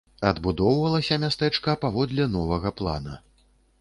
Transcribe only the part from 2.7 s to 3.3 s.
плана.